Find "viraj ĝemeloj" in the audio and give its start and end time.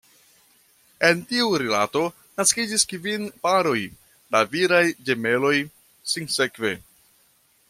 4.57-5.57